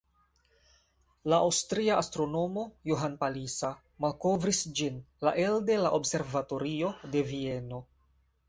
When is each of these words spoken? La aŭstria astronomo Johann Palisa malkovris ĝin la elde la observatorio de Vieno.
La 1.33 1.37
aŭstria 1.49 1.97
astronomo 2.03 2.63
Johann 2.91 3.19
Palisa 3.25 3.71
malkovris 4.07 4.63
ĝin 4.81 4.99
la 5.29 5.37
elde 5.45 5.79
la 5.85 5.93
observatorio 6.01 6.91
de 7.15 7.25
Vieno. 7.33 7.85